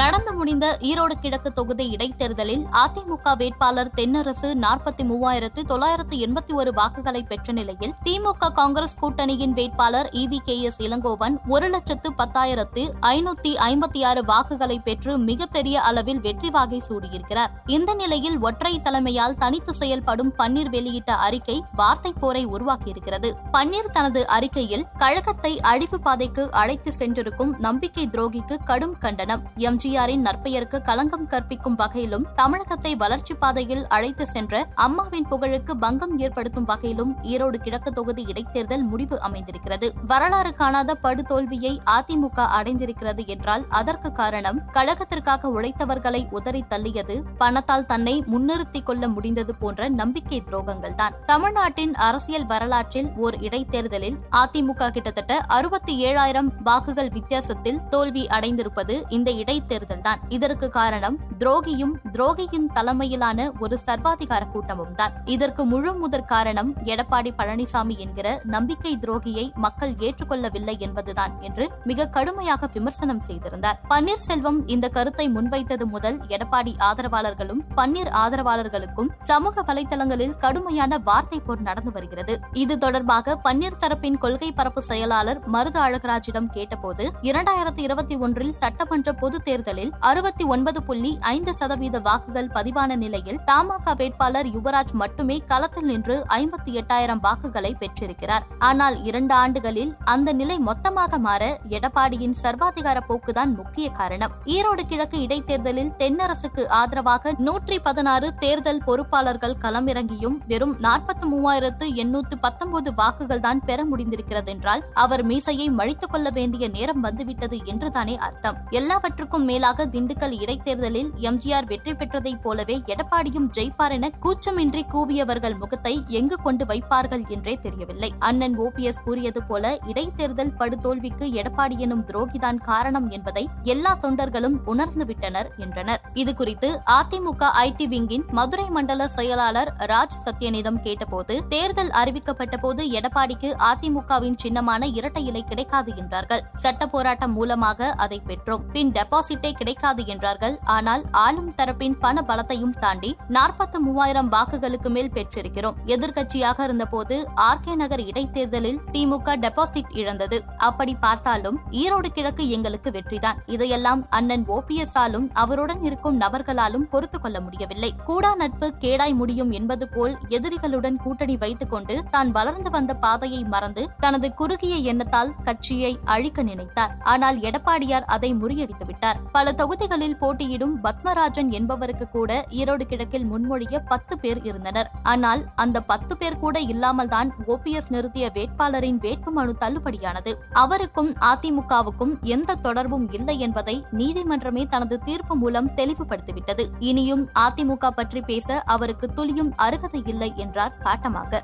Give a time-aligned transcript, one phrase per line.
[0.00, 7.22] நடந்து முடிந்த ஈரோடு கிழக்கு தொகுதி இடைத்தேர்தலில் அதிமுக வேட்பாளர் தென்னரசு நாற்பத்தி மூவாயிரத்து தொள்ளாயிரத்து எண்பத்தி ஒரு வாக்குகளை
[7.30, 14.02] பெற்ற நிலையில் திமுக காங்கிரஸ் கூட்டணியின் வேட்பாளர் இவி கே எஸ் இளங்கோவன் ஒரு லட்சத்து பத்தாயிரத்து ஐநூத்தி ஐம்பத்தி
[14.10, 17.52] ஆறு வாக்குகளை பெற்று மிகப்பெரிய அளவில் வெற்றி வாகை சூடியிருக்கிறார்.
[17.76, 23.30] இந்த நிலையில் ஒற்றை தலைமையால் தனித்து செயல்படும் பன்னீர் வெளியிட்ட அறிக்கை வார்த்தை போரை உருவாக்கியிருக்கிறது.
[23.56, 29.44] பன்னீர் தனது அறிக்கையில் கழகத்தை அழிவு பாதைக்கு அழைத்து சென்றிருக்கும் நம்பிக்கை துரோகிக்கு கடும் கண்டனம்.
[29.68, 36.66] எம்ஜி எம்ஜிஆரின் நற்பெயருக்கு களங்கம் கற்பிக்கும் வகையிலும் தமிழகத்தை வளர்ச்சி பாதையில் அழைத்து சென்ற அம்மாவின் புகழுக்கு பங்கம் ஏற்படுத்தும்
[36.68, 39.86] வகையிலும் ஈரோடு கிழக்கு தொகுதி இடைத்தேர்தல் முடிவு அமைந்திருக்கிறது.
[40.12, 48.86] வரலாறு காணாத படுதோல்வியை அதிமுக அடைந்திருக்கிறது என்றால் அதற்கு காரணம் கழகத்திற்காக உழைத்தவர்களை உதறி தள்ளியது பணத்தால் தன்னை முன்னிறுத்திக்
[48.90, 51.18] கொள்ள முடிந்தது போன்ற நம்பிக்கை துரோகங்கள் தான்.
[51.26, 59.78] தமிழ்நாட்டின் அரசியல் வரலாற்றில் ஓர் இடைத்தேர்தலில் அதிமுக கிட்டத்தட்ட அறுபத்தி ஏழாயிரம் வாக்குகள் வித்தியாசத்தில் தோல்வி அடைந்திருப்பது இந்த இடைத்தேர்தல்
[59.86, 65.12] தான் இதற்கு காரணம் துரோகியும் துரோகியின் தலைமையிலான ஒரு சர்வாதிகார கூட்டமும் தான்.
[65.24, 72.68] இதற்கு முழு முதற் காரணம் எடப்பாடி பழனிசாமி என்கிற நம்பிக்கை துரோகியை மக்கள் ஏற்றுக்கொள்ளவில்லை என்பதுதான் என்று மிக கடுமையாக
[72.72, 73.78] விமர்சனம் செய்திருந்தார்.
[73.88, 81.90] பன்னீர்செல்வம் இந்த கருத்தை முன்வைத்தது முதல் எடப்பாடி ஆதரவாளர்களும் பன்னீர் ஆதரவாளர்களுக்கும் சமூக வலைதளங்களில் கடுமையான வார்த்தை போர் நடந்து
[81.90, 82.40] வருகிறது.
[82.52, 89.44] இது தொடர்பாக பன்னீர் தரப்பின் கொள்கை பரப்பு செயலாளர் மருது அழகராஜிடம் கேட்டபோது இரண்டாயிரத்தி இருபத்தி ஒன்றில் சட்டமன்ற பொதுத்
[89.70, 96.16] தேர்தலில் அறுபத்தி ஒன்பது புள்ளி ஐந்து சதவீத வாக்குகள் பதிவான நிலையில் தமாக வேட்பாளர் யுவராஜ் மட்டுமே களத்தில் நின்று
[96.38, 98.44] ஐம்பத்தி எட்டாயிரம் வாக்குகளை பெற்றிருக்கிறார்.
[98.68, 101.42] ஆனால் இரண்டு ஆண்டுகளில் அந்த நிலை மொத்தமாக மாற
[101.76, 104.32] எடப்பாடியின் சர்வாதிகார போக்குதான் முக்கிய காரணம்.
[104.56, 112.92] ஈரோடு கிழக்கு இடைத்தேர்தலில் தென்னரசுக்கு ஆதரவாக நூற்றி பதினாறு தேர்தல் பொறுப்பாளர்கள் களமிறங்கியும் வெறும் நாற்பத்தி மூவாயிரத்து எண்ணூத்து பத்தொன்பது
[113.02, 118.58] வாக்குகள் தான் பெற முடிந்திருக்கிறது என்றால் அவர் மீசையை மழித்துக் கொள்ள வேண்டிய நேரம் வந்துவிட்டது என்றுதானே அர்த்தம்.
[118.80, 125.92] எல்லாவற்றுக்கும் மேல் மேலாக திண்டுக்கல் இடைத்தேர்தலில் எம்ஜிஆர் வெற்றி பெற்றதைப் போலவே எடப்பாடியும் ஜெயிப்பார் என கூச்சமின்றி கூவியவர்கள் முகத்தை
[126.18, 128.10] எங்கு கொண்டு வைப்பார்கள் என்றே தெரியவில்லை.
[128.28, 133.44] அண்ணன் ஓபிஎஸ் கூறியது போல இடைத்தேர்தல் படுதோல்விக்கு எடப்பாடி எனும் துரோகிதான் காரணம் என்பதை
[133.74, 136.00] எல்லா தொண்டர்களும் உணர்ந்துவிட்டனர் என்றனர்.
[136.22, 144.40] இதுகுறித்து அதிமுக ஐடி விங்கின் மதுரை மண்டல செயலாளர் ராஜ் சத்யனிடம் கேட்டபோது தேர்தல் அறிவிக்கப்பட்ட போது எடப்பாடிக்கு அதிமுகவின்
[144.44, 146.44] சின்னமான இரட்டை இலை கிடைக்காது என்றார்கள்.
[146.64, 148.66] சட்ட போராட்டம் மூலமாக அதை பெற்றோம்.
[148.74, 150.54] பின் டெபாசிட் சீட்டே கிடைக்காது என்றார்கள்.
[150.76, 155.76] ஆனால் ஆளும் தரப்பின் பண பலத்தையும் தாண்டி நாற்பத்தி மூவாயிரம் வாக்குகளுக்கு மேல் பெற்றிருக்கிறோம்.
[155.94, 157.16] எதிர்க்கட்சியாக இருந்தபோது
[157.48, 160.38] ஆர் கே நகர் இடைத்தேர்தலில் திமுக டெபாசிட் இழந்தது.
[160.68, 163.40] அப்படி பார்த்தாலும் ஈரோடு கிழக்கு எங்களுக்கு வெற்றிதான்.
[163.54, 167.90] இதையெல்லாம் அண்ணன் ஓபிஎஸ் ஆலும் அவருடன் இருக்கும் நபர்களாலும் பொறுத்து கொள்ள முடியவில்லை.
[168.10, 173.84] கூடா நட்பு கேடாய் முடியும் என்பது போல் எதிரிகளுடன் கூட்டணி வைத்துக் கொண்டு தான் வளர்ந்து வந்த பாதையை மறந்து
[174.04, 176.94] தனது குறுகிய எண்ணத்தால் கட்சியை அழிக்க நினைத்தார்.
[177.14, 184.18] ஆனால் எடப்பாடியார் அதை முறியடித்து விட்டார் பல தொகுதிகளில் போட்டியிடும் பத்மராஜன் என்பவருக்கு கூட ஈரோடு கிழக்கில் முன்மொழிய பத்து
[184.18, 184.90] பேர் இருந்தனர்.
[185.02, 190.34] ஆனால் அந்த பத்து பேர் கூட இல்லாமல் தான் ஓபிஎஸ் நிறுத்திய வேட்பாளரின் வேட்புமனு தள்ளுபடியானது.
[190.52, 196.66] அவருக்கும் அதிமுகவுக்கும் எந்த தொடர்பும் இல்லை என்பதை நீதிமன்றமே தனது தீர்ப்பு மூலம் தெளிவுபடுத்திவிட்டது.
[196.78, 201.42] இனியும் அதிமுக பற்றி பேச அவருக்கு துளியும் அருகதை இல்லை என்றார் காட்டமாக.